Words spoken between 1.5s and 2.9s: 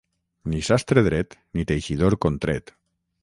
ni teixidor contret.